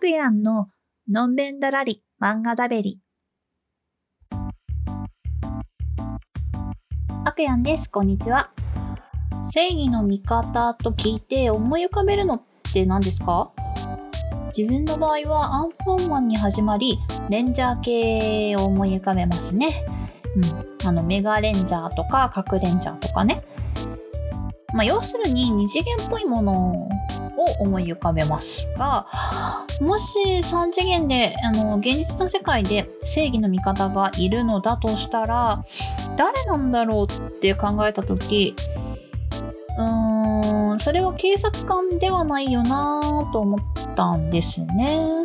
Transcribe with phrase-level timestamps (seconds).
[0.00, 0.68] クヤンの
[1.10, 3.00] のんべんだらり漫画だべり。
[7.24, 7.90] アクヤンです。
[7.90, 8.52] こんにちは。
[9.52, 13.50] 正義の味方と聞いて思い浮かべるのって何ですか？
[14.56, 19.84] 自分の場合はアンパンマンに始まり、レンジャー系を思い浮かべますね。
[20.36, 20.40] う
[20.84, 20.86] ん。
[20.86, 23.42] あの、メガレンジャーとか、核レンジャーとかね。
[24.72, 26.88] まあ、要するに二次元っぽいもの
[27.38, 29.06] を思い浮かべますが、
[29.80, 35.64] もし3次元で、あの、現実の世界で正義の味方がいるのだとしたら、
[36.16, 38.54] 誰なんだろうって考えた時、
[39.78, 43.00] うーん、それは警察官ではないよな
[43.32, 43.60] と思っ
[43.94, 45.22] たんですね。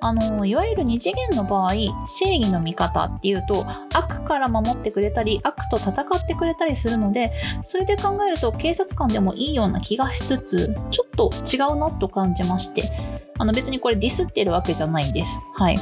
[0.00, 1.72] あの、いわゆる二次元の場合、
[2.06, 12.90] 正義の味方っていうと、悪から守ってくれたり、悪と戦ってくれたりするので、それで考えると警察官でもいいような気がしつつ、ちょっと違うなと感じまして、
[13.38, 15.40] あの別にこれディスってるわけじゃないんです。
[15.54, 15.78] はい。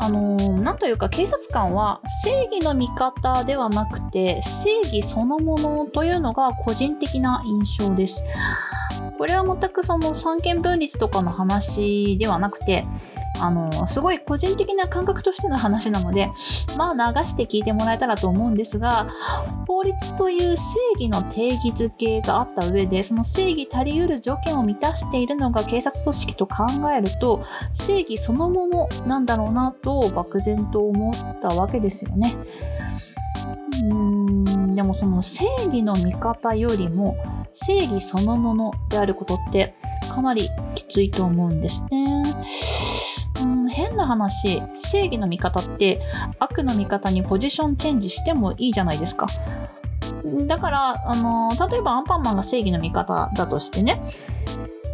[0.00, 8.22] あのーなんというか警察官は正義の味方ではなくて正義そのものというのが個人的な印象です。
[9.18, 12.84] これは全くその三権分立とかの話ではなくて、
[13.40, 16.30] あのすごい個人的な感覚としての話なので、
[16.76, 19.08] まあ流して聞いてもらえたらと思うんですが、
[19.66, 20.62] 法律という正
[20.94, 32.36] 義の定義づけがあった上で、その正義足りうる条件を満たしているのが警察組織と考えると、正義そのものなんだろうなと漠然と思ったわけですよね。
[33.82, 37.16] うーん、でもその正義の味方よりも
[37.54, 39.74] 正義そのものであることって
[40.12, 42.22] かなりきついと思うんですね。
[43.42, 46.00] うん、変な話、正義の味方って
[46.38, 49.26] 悪の味方にポジションチェンジしてもいいじゃないですか。
[50.46, 54.00] だから、あの例えばアンパンマンが正義の味方だとしてね、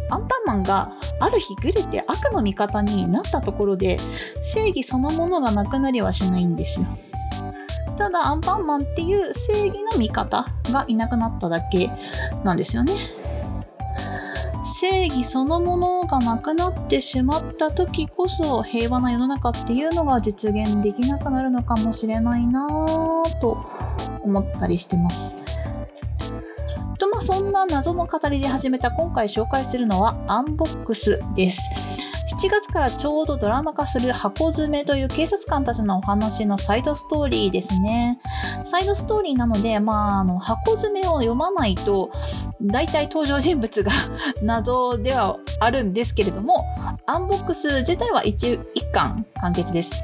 [0.09, 3.97] アンパンマンがある日グレて悪の味方になったところで
[4.53, 6.87] 正義そのものがなくなりはしないんですよ。
[7.97, 11.91] ただアンパンマンっていう正義の味方がいなくなっただけ
[12.43, 12.93] なんですよね。
[14.79, 23.63] 正義そのものがなくなってしまった時こそ平和な世の中っていうのが実現できなくなるのかもしれないなぁと
[24.23, 25.35] 思ったりしてます。
[26.97, 31.59] とまあそんな謎の語りで始めた今回紹介するのはアンボックスです。
[32.41, 38.19] 7月からちょうどドラマ化する箱詰めという警察官たちのお話のサイドストーリーですね。
[38.65, 42.11] サイドストーリーなので、まあ、あの箱詰めを読まないと
[42.59, 43.91] 大体登場人物が
[44.41, 46.65] 謎ではあるんですけれども、
[47.05, 50.01] アンボックス自体は一一巻完結です。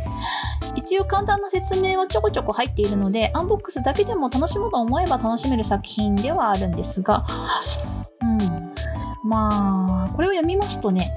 [0.75, 7.25] 一応簡単な説明はちょこちょこ入っているので、アンボックスだけでも楽しもうと思えば楽しめる作品ではあるんですが、
[8.21, 8.73] うん。
[9.27, 11.15] まあ、これを読みますとね、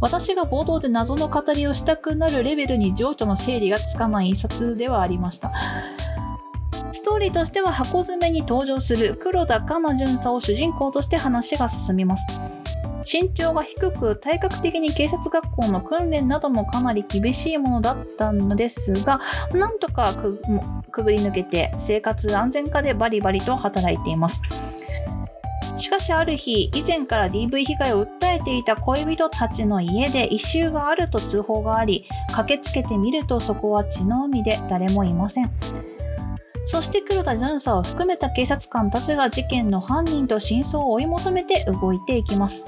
[0.00, 5.52] 私が冒頭で謎の語りをしたくなるレベルに情緒の整理がつかない一冊ではありました。
[6.92, 12.26] ストーリーとしては箱詰めに登場する黒田かな巡査を主人公として話が進みます。
[13.02, 19.20] 身長が低く体格的に警察学校の訓練などもかなり厳しいものだったのですが
[19.52, 20.40] なんとかく
[20.90, 24.42] くぐり抜けて生活安全課でバリバリと働いています
[25.80, 35.50] しかしある日以前から DV 被害を訴えていた恋人たちの家で異臭があると通報があり駆けつけてみるとそこは血の海で誰もいません
[36.66, 42.64] そして黒田巡査を含めた警察官たちが事件の犯人と真相を追い求めて動いていきます。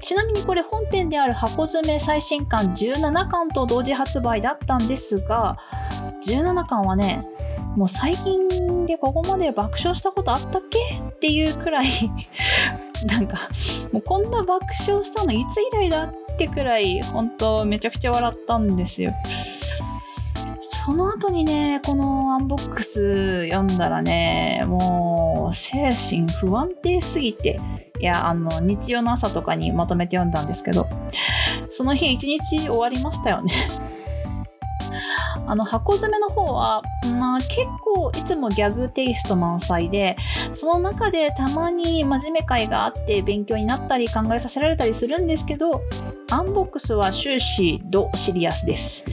[0.00, 5.58] ちなみにこれ本編である箱詰め最新巻17巻と同時発売だったんですが、
[6.26, 7.26] 17巻はね、
[7.76, 10.78] もう最近でここまで爆笑したことあったっけ？
[10.78, 11.86] っていうくらい、
[13.06, 13.48] なんか、
[13.92, 19.12] もうこんな爆笑したのいつ以来だってくらい、本当めちゃくちゃ笑ったんですよ。
[20.60, 27.58] その後にね、このアンボックス読んだらね、もう精神不安定すぎて、
[28.00, 30.86] いや、あの、日曜の朝とかにまとめて読んだんですけど、
[31.70, 33.52] その日一日終わりましたよね。
[35.46, 36.82] あの、箱詰めの方は、
[37.18, 40.16] まあ結構いつもギャグテイスト満載で、
[40.52, 45.82] その中でたまに真面目会があって勉強になったり考えさせられたりするんですけど、
[46.30, 49.04] アンボックスは終始ドシリアスです。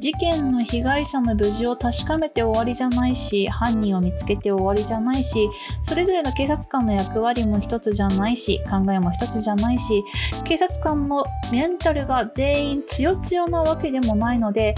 [0.00, 5.50] 事件の被害者の無事を確かめて終わりじゃないし犯人を見つけて終わりじゃないし
[5.84, 10.02] それぞれの警察官の役割も一つじゃないし考えも一つじゃないし
[10.44, 14.74] 警察官のメンタルが全員強強なわけでもないので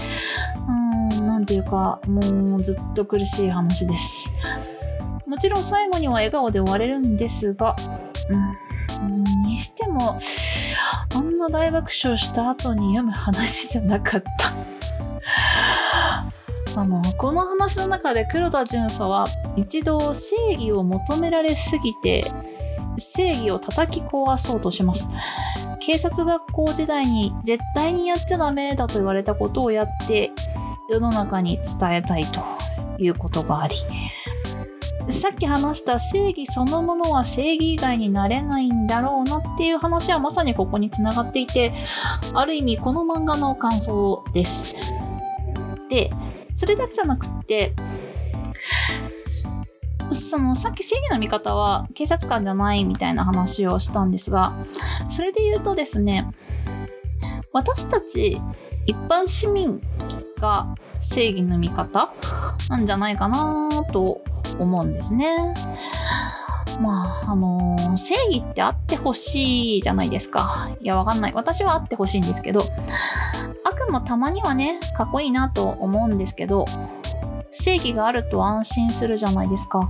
[1.45, 4.29] ていうかもうずっと苦しい話です。
[5.25, 7.75] もちろん最後には笑顔で終われるんですが、
[9.01, 10.19] うん、にしても
[11.15, 14.53] あんな大爆笑した後に読む話じゃなかった。
[16.79, 22.25] あのこの話の中で黒田巡査は一度正義を求められすぎて
[22.97, 25.07] 正義を叩き壊そうとします。
[25.79, 30.31] 警察学校時代に絶対にやっちゃダメだと言われたことをやって
[30.93, 32.41] 世の中に伝えたいと
[32.99, 33.75] いうことがあり
[35.09, 41.73] さっき話した正義そのものは正義以外になれないんだろうなっていう話はまさにここにつながっていて
[42.33, 44.75] ある意味この漫画の感想です。
[45.89, 46.09] で
[46.55, 47.73] それだけじゃなくって
[50.11, 54.53] そのさっき正義の味方は警察官じゃないみたいな話をしたんですが
[55.09, 56.31] それで言うとですね
[57.51, 58.39] 私たち
[58.85, 59.81] 一般市民
[60.39, 62.13] が正義の味方
[62.69, 64.21] なんじゃないかなと
[64.59, 65.53] 思うんですね。
[66.81, 70.69] まあ、あのー、正義ってあってほしいじゃないですか。
[70.81, 71.33] いや、わかんない。
[71.33, 72.65] 私はあってほしいんですけど、
[73.63, 76.65] 悪もたまにはね、かっこいいなと思うんですけど、
[77.51, 79.89] 正義があると安心するじゃないですか。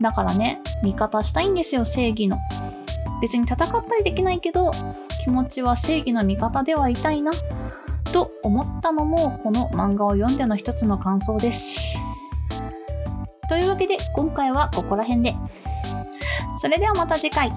[0.00, 2.38] だからね、味方したいんですよ、正義の。
[3.20, 4.70] 別に戦ったりできないけど、
[5.22, 7.32] 気持ちは正義の味方ではいたいな、
[8.12, 11.96] と思ったのも、この漫画を読んでの一つの感想です。
[13.48, 15.34] というわけで、今回はここら辺で。
[16.60, 17.50] それではまた次回。